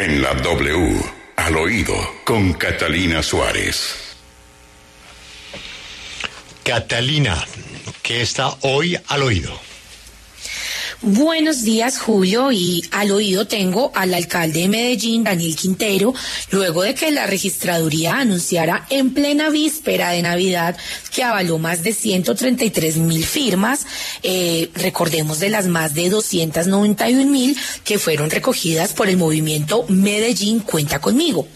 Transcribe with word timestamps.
En 0.00 0.22
la 0.22 0.32
W, 0.32 1.02
al 1.34 1.56
oído, 1.56 1.96
con 2.24 2.52
Catalina 2.52 3.20
Suárez. 3.20 4.14
Catalina, 6.62 7.44
¿qué 8.00 8.22
está 8.22 8.48
hoy 8.60 8.96
al 9.08 9.24
oído? 9.24 9.67
Buenos 11.00 11.62
días, 11.62 12.00
Julio, 12.00 12.50
y 12.50 12.82
al 12.90 13.12
oído 13.12 13.46
tengo 13.46 13.92
al 13.94 14.12
alcalde 14.14 14.62
de 14.62 14.68
Medellín, 14.68 15.22
Daniel 15.22 15.54
Quintero, 15.54 16.12
luego 16.50 16.82
de 16.82 16.96
que 16.96 17.12
la 17.12 17.24
registraduría 17.24 18.16
anunciara 18.16 18.84
en 18.90 19.14
plena 19.14 19.48
víspera 19.48 20.10
de 20.10 20.22
Navidad 20.22 20.76
que 21.14 21.22
avaló 21.22 21.58
más 21.58 21.84
de 21.84 21.92
133 21.92 22.96
mil 22.96 23.24
firmas, 23.24 23.86
eh, 24.24 24.70
recordemos 24.74 25.38
de 25.38 25.50
las 25.50 25.68
más 25.68 25.94
de 25.94 26.10
291 26.10 27.30
mil 27.30 27.56
que 27.84 28.00
fueron 28.00 28.28
recogidas 28.28 28.92
por 28.92 29.08
el 29.08 29.16
movimiento 29.16 29.84
Medellín 29.88 30.58
Cuenta 30.58 30.98
conmigo. 31.00 31.46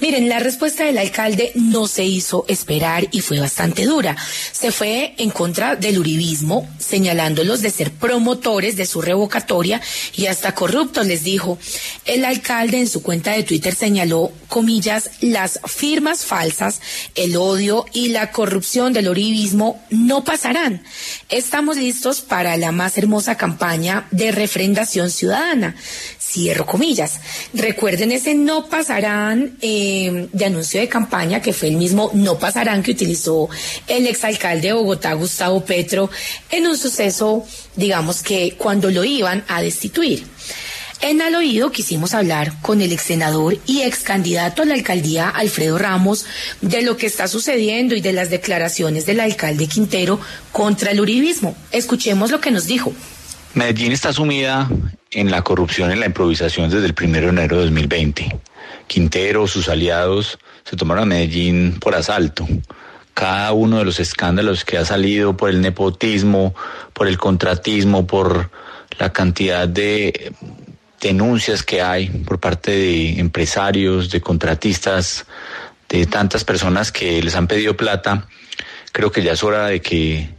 Miren, 0.00 0.28
la 0.28 0.40
respuesta 0.40 0.84
del 0.84 0.98
alcalde 0.98 1.52
no 1.54 1.86
se 1.86 2.04
hizo 2.04 2.44
esperar 2.48 3.06
y 3.12 3.20
fue 3.20 3.38
bastante 3.38 3.84
dura. 3.84 4.16
Se 4.50 4.72
fue 4.72 5.14
en 5.18 5.30
contra 5.30 5.76
del 5.76 6.00
uribismo, 6.00 6.68
señalándolos 6.78 7.62
de 7.62 7.70
ser 7.70 7.92
promotores 7.92 8.76
de 8.76 8.79
su 8.86 9.00
revocatoria 9.00 9.80
y 10.14 10.26
hasta 10.26 10.54
corruptos, 10.54 11.06
les 11.06 11.24
dijo. 11.24 11.58
El 12.04 12.24
alcalde 12.24 12.78
en 12.78 12.88
su 12.88 13.02
cuenta 13.02 13.32
de 13.32 13.42
Twitter 13.42 13.74
señaló, 13.74 14.32
comillas, 14.48 15.10
las 15.20 15.60
firmas 15.66 16.24
falsas, 16.24 16.80
el 17.14 17.36
odio 17.36 17.86
y 17.92 18.08
la 18.08 18.30
corrupción 18.32 18.92
del 18.92 19.08
uribismo 19.08 19.82
no 19.90 20.24
pasarán. 20.24 20.82
Estamos 21.28 21.76
listos 21.76 22.20
para 22.20 22.56
la 22.56 22.72
más 22.72 22.98
hermosa 22.98 23.36
campaña 23.36 24.06
de 24.10 24.32
refrendación 24.32 25.10
ciudadana. 25.10 25.76
Cierro 26.18 26.66
comillas. 26.66 27.20
Recuerden 27.54 28.12
ese 28.12 28.34
no 28.34 28.66
pasarán 28.66 29.56
eh, 29.60 30.28
de 30.32 30.44
anuncio 30.44 30.80
de 30.80 30.88
campaña, 30.88 31.42
que 31.42 31.52
fue 31.52 31.68
el 31.68 31.76
mismo 31.76 32.10
no 32.14 32.38
pasarán 32.38 32.82
que 32.82 32.92
utilizó 32.92 33.48
el 33.86 34.06
exalcalde 34.06 34.68
de 34.68 34.74
Bogotá, 34.74 35.12
Gustavo 35.14 35.64
Petro, 35.64 36.10
en 36.50 36.66
un 36.66 36.76
suceso, 36.76 37.44
digamos 37.76 38.22
que 38.22 38.54
cuando 38.56 38.90
lo 38.90 39.04
iban 39.04 39.44
a 39.48 39.62
destituir. 39.62 40.24
En 41.02 41.22
al 41.22 41.34
oído 41.34 41.72
quisimos 41.72 42.12
hablar 42.12 42.60
con 42.60 42.82
el 42.82 42.92
ex 42.92 43.04
senador 43.04 43.56
y 43.66 43.82
ex 43.82 44.00
candidato 44.00 44.60
a 44.60 44.66
la 44.66 44.74
alcaldía 44.74 45.30
Alfredo 45.30 45.78
Ramos 45.78 46.26
de 46.60 46.82
lo 46.82 46.98
que 46.98 47.06
está 47.06 47.26
sucediendo 47.26 47.94
y 47.94 48.02
de 48.02 48.12
las 48.12 48.28
declaraciones 48.28 49.06
del 49.06 49.20
alcalde 49.20 49.66
Quintero 49.66 50.20
contra 50.52 50.90
el 50.90 51.00
uribismo. 51.00 51.56
Escuchemos 51.72 52.30
lo 52.30 52.42
que 52.42 52.50
nos 52.50 52.66
dijo. 52.66 52.92
Medellín 53.54 53.92
está 53.92 54.12
sumida 54.12 54.68
en 55.10 55.30
la 55.30 55.42
corrupción, 55.42 55.90
en 55.90 56.00
la 56.00 56.06
improvisación 56.06 56.68
desde 56.68 56.86
el 56.86 56.94
1 56.96 57.12
de 57.12 57.28
enero 57.28 57.56
de 57.56 57.62
2020. 57.62 58.38
Quintero, 58.86 59.46
sus 59.46 59.68
aliados, 59.70 60.38
se 60.64 60.76
tomaron 60.76 61.04
a 61.04 61.06
Medellín 61.06 61.78
por 61.80 61.94
asalto. 61.94 62.46
Cada 63.20 63.52
uno 63.52 63.76
de 63.76 63.84
los 63.84 64.00
escándalos 64.00 64.64
que 64.64 64.78
ha 64.78 64.84
salido 64.86 65.36
por 65.36 65.50
el 65.50 65.60
nepotismo, 65.60 66.54
por 66.94 67.06
el 67.06 67.18
contratismo, 67.18 68.06
por 68.06 68.50
la 68.98 69.12
cantidad 69.12 69.68
de 69.68 70.32
denuncias 71.02 71.62
que 71.62 71.82
hay 71.82 72.08
por 72.08 72.40
parte 72.40 72.70
de 72.70 73.20
empresarios, 73.20 74.10
de 74.10 74.22
contratistas, 74.22 75.26
de 75.86 76.06
tantas 76.06 76.44
personas 76.44 76.92
que 76.92 77.22
les 77.22 77.34
han 77.34 77.46
pedido 77.46 77.76
plata, 77.76 78.26
creo 78.90 79.12
que 79.12 79.22
ya 79.22 79.32
es 79.32 79.44
hora 79.44 79.66
de 79.66 79.82
que 79.82 80.30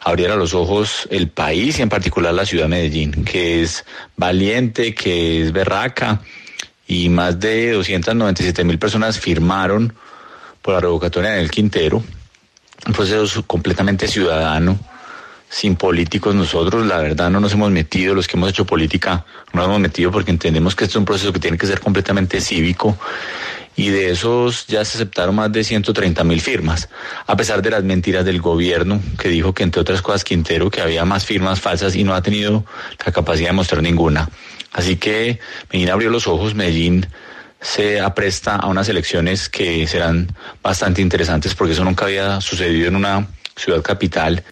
abriera 0.00 0.34
los 0.34 0.54
ojos 0.54 1.06
el 1.10 1.28
país 1.28 1.78
y 1.78 1.82
en 1.82 1.90
particular 1.90 2.32
la 2.32 2.46
ciudad 2.46 2.64
de 2.64 2.68
Medellín, 2.70 3.22
que 3.22 3.60
es 3.60 3.84
valiente, 4.16 4.94
que 4.94 5.42
es 5.42 5.52
berraca 5.52 6.22
y 6.86 7.10
más 7.10 7.38
de 7.38 7.72
297 7.72 8.64
mil 8.64 8.78
personas 8.78 9.20
firmaron 9.20 9.92
por 10.62 10.72
la 10.72 10.80
revocatoria 10.80 11.34
en 11.34 11.40
el 11.40 11.50
Quintero, 11.50 12.02
un 12.86 12.92
proceso 12.92 13.44
completamente 13.46 14.08
ciudadano, 14.08 14.78
sin 15.48 15.74
políticos 15.74 16.34
nosotros, 16.34 16.86
la 16.86 16.98
verdad 16.98 17.28
no 17.28 17.40
nos 17.40 17.52
hemos 17.52 17.70
metido, 17.72 18.14
los 18.14 18.28
que 18.28 18.36
hemos 18.36 18.50
hecho 18.50 18.64
política 18.64 19.24
no 19.52 19.60
nos 19.60 19.68
hemos 19.68 19.80
metido 19.80 20.12
porque 20.12 20.30
entendemos 20.30 20.76
que 20.76 20.84
esto 20.84 20.98
es 20.98 21.00
un 21.00 21.04
proceso 21.04 21.32
que 21.32 21.40
tiene 21.40 21.58
que 21.58 21.66
ser 21.66 21.80
completamente 21.80 22.40
cívico 22.40 22.96
y 23.74 23.88
de 23.88 24.10
esos 24.10 24.66
ya 24.68 24.84
se 24.84 24.98
aceptaron 24.98 25.34
más 25.34 25.50
de 25.50 25.64
130 25.64 26.22
mil 26.22 26.40
firmas, 26.40 26.88
a 27.26 27.36
pesar 27.36 27.62
de 27.62 27.70
las 27.70 27.82
mentiras 27.82 28.24
del 28.24 28.40
gobierno 28.40 29.00
que 29.18 29.28
dijo 29.28 29.52
que 29.52 29.64
entre 29.64 29.80
otras 29.80 30.02
cosas 30.02 30.22
Quintero 30.22 30.70
que 30.70 30.82
había 30.82 31.04
más 31.04 31.24
firmas 31.24 31.60
falsas 31.60 31.96
y 31.96 32.04
no 32.04 32.14
ha 32.14 32.22
tenido 32.22 32.64
la 33.04 33.12
capacidad 33.12 33.48
de 33.48 33.54
mostrar 33.54 33.82
ninguna. 33.82 34.28
Así 34.72 34.96
que 34.96 35.40
Medellín 35.72 35.90
abrió 35.90 36.10
los 36.10 36.28
ojos, 36.28 36.54
Medellín 36.54 37.06
se 37.60 38.00
apresta 38.00 38.56
a 38.56 38.66
unas 38.66 38.88
elecciones 38.88 39.48
que 39.48 39.86
serán 39.86 40.34
bastante 40.62 41.02
interesantes 41.02 41.54
porque 41.54 41.74
eso 41.74 41.84
nunca 41.84 42.06
había 42.06 42.40
sucedido 42.40 42.88
en 42.88 42.96
una 42.96 43.26
ciudad 43.56 43.82
capital. 43.82 44.42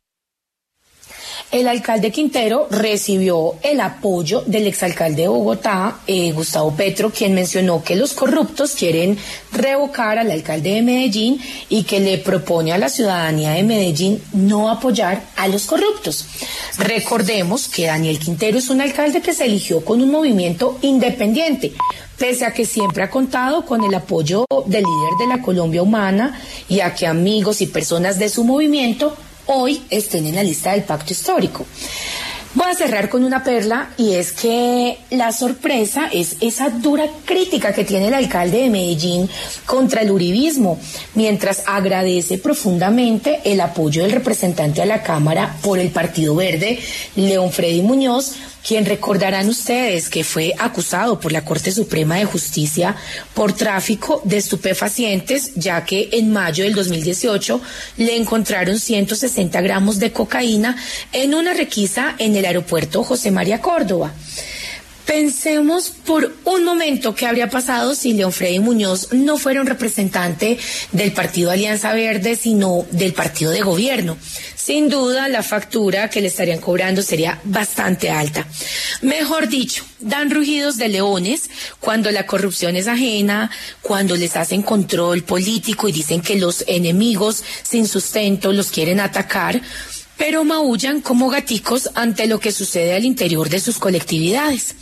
El 1.50 1.66
alcalde 1.66 2.12
Quintero 2.12 2.68
recibió 2.70 3.54
el 3.62 3.80
apoyo 3.80 4.42
del 4.44 4.66
exalcalde 4.66 5.22
de 5.22 5.28
Bogotá, 5.28 6.00
eh, 6.06 6.30
Gustavo 6.32 6.76
Petro, 6.76 7.10
quien 7.10 7.32
mencionó 7.32 7.82
que 7.82 7.96
los 7.96 8.12
corruptos 8.12 8.72
quieren 8.72 9.16
revocar 9.50 10.18
al 10.18 10.30
alcalde 10.30 10.74
de 10.74 10.82
Medellín 10.82 11.40
y 11.70 11.84
que 11.84 12.00
le 12.00 12.18
propone 12.18 12.72
a 12.72 12.78
la 12.78 12.90
ciudadanía 12.90 13.52
de 13.52 13.62
Medellín 13.62 14.22
no 14.34 14.68
apoyar 14.68 15.22
a 15.36 15.48
los 15.48 15.64
corruptos. 15.64 16.26
Recordemos 16.76 17.66
que 17.68 17.86
Daniel 17.86 18.18
Quintero 18.18 18.58
es 18.58 18.68
un 18.68 18.82
alcalde 18.82 19.22
que 19.22 19.32
se 19.32 19.46
eligió 19.46 19.82
con 19.82 20.02
un 20.02 20.10
movimiento 20.10 20.78
independiente, 20.82 21.72
pese 22.18 22.44
a 22.44 22.52
que 22.52 22.66
siempre 22.66 23.04
ha 23.04 23.08
contado 23.08 23.64
con 23.64 23.82
el 23.84 23.94
apoyo 23.94 24.44
del 24.66 24.84
líder 24.84 25.12
de 25.18 25.34
la 25.34 25.40
Colombia 25.40 25.82
Humana 25.82 26.38
y 26.68 26.80
a 26.80 26.94
que 26.94 27.06
amigos 27.06 27.62
y 27.62 27.68
personas 27.68 28.18
de 28.18 28.28
su 28.28 28.44
movimiento 28.44 29.16
hoy 29.48 29.82
estén 29.90 30.26
en 30.26 30.34
la 30.34 30.42
lista 30.42 30.72
del 30.72 30.84
pacto 30.84 31.12
histórico. 31.12 31.66
Voy 32.54 32.66
a 32.66 32.74
cerrar 32.74 33.10
con 33.10 33.24
una 33.24 33.44
perla 33.44 33.90
y 33.98 34.14
es 34.14 34.32
que 34.32 34.98
la 35.10 35.32
sorpresa 35.32 36.08
es 36.10 36.36
esa 36.40 36.70
dura 36.70 37.04
crítica 37.26 37.74
que 37.74 37.84
tiene 37.84 38.08
el 38.08 38.14
alcalde 38.14 38.62
de 38.62 38.70
Medellín 38.70 39.28
contra 39.66 40.00
el 40.00 40.10
uribismo, 40.10 40.80
mientras 41.14 41.64
agradece 41.66 42.38
profundamente 42.38 43.40
el 43.44 43.60
apoyo 43.60 44.02
del 44.02 44.12
representante 44.12 44.80
a 44.80 44.86
la 44.86 45.02
Cámara 45.02 45.56
por 45.60 45.78
el 45.78 45.90
Partido 45.90 46.34
Verde, 46.34 46.78
León 47.16 47.52
Freddy 47.52 47.82
Muñoz, 47.82 48.32
quien 48.66 48.84
recordarán 48.84 49.48
ustedes 49.48 50.08
que 50.08 50.24
fue 50.24 50.52
acusado 50.58 51.20
por 51.20 51.32
la 51.32 51.44
Corte 51.44 51.72
Suprema 51.72 52.16
de 52.16 52.24
Justicia 52.24 52.96
por 53.32 53.54
tráfico 53.54 54.20
de 54.24 54.36
estupefacientes, 54.36 55.54
ya 55.54 55.84
que 55.84 56.10
en 56.12 56.32
mayo 56.32 56.64
del 56.64 56.74
2018 56.74 57.60
le 57.96 58.16
encontraron 58.16 58.78
160 58.78 59.60
gramos 59.60 59.98
de 59.98 60.12
cocaína 60.12 60.76
en 61.12 61.34
una 61.34 61.54
requisa 61.54 62.14
en 62.18 62.36
el 62.38 62.46
aeropuerto 62.46 63.04
José 63.04 63.30
María 63.30 63.60
Córdoba. 63.60 64.12
Pensemos 65.08 65.88
por 65.88 66.34
un 66.44 66.64
momento 66.64 67.14
qué 67.14 67.24
habría 67.24 67.48
pasado 67.48 67.94
si 67.94 68.12
León 68.12 68.30
Freddy 68.30 68.58
Muñoz 68.58 69.14
no 69.14 69.38
fuera 69.38 69.62
un 69.62 69.66
representante 69.66 70.58
del 70.92 71.12
Partido 71.12 71.50
Alianza 71.50 71.94
Verde, 71.94 72.36
sino 72.36 72.84
del 72.90 73.14
partido 73.14 73.50
de 73.50 73.62
gobierno. 73.62 74.18
Sin 74.54 74.90
duda, 74.90 75.28
la 75.28 75.42
factura 75.42 76.10
que 76.10 76.20
le 76.20 76.26
estarían 76.26 76.60
cobrando 76.60 77.00
sería 77.00 77.40
bastante 77.44 78.10
alta. 78.10 78.46
Mejor 79.00 79.48
dicho, 79.48 79.82
dan 79.98 80.30
rugidos 80.30 80.76
de 80.76 80.88
leones 80.88 81.48
cuando 81.80 82.10
la 82.10 82.26
corrupción 82.26 82.76
es 82.76 82.86
ajena, 82.86 83.50
cuando 83.80 84.14
les 84.14 84.36
hacen 84.36 84.60
control 84.60 85.22
político 85.22 85.88
y 85.88 85.92
dicen 85.92 86.20
que 86.20 86.36
los 86.36 86.64
enemigos 86.66 87.42
sin 87.62 87.88
sustento 87.88 88.52
los 88.52 88.70
quieren 88.70 89.00
atacar 89.00 89.62
pero 90.18 90.44
maullan 90.44 91.00
como 91.00 91.30
gaticos 91.30 91.90
ante 91.94 92.26
lo 92.26 92.40
que 92.40 92.52
sucede 92.52 92.94
al 92.94 93.04
interior 93.04 93.48
de 93.48 93.60
sus 93.60 93.78
colectividades. 93.78 94.74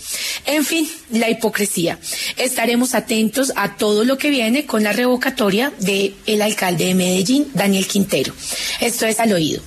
En 0.46 0.64
fin, 0.64 0.88
la 1.10 1.30
hipocresía. 1.30 1.98
Estaremos 2.36 2.94
atentos 2.94 3.52
a 3.54 3.76
todo 3.76 4.04
lo 4.04 4.18
que 4.18 4.30
viene 4.30 4.66
con 4.66 4.82
la 4.82 4.92
revocatoria 4.92 5.72
del 5.78 6.14
el 6.26 6.42
alcalde 6.42 6.86
de 6.86 6.94
Medellín, 6.94 7.48
Daniel 7.54 7.86
Quintero. 7.86 8.32
Esto 8.80 9.06
es 9.06 9.20
al 9.20 9.32
oído. 9.32 9.62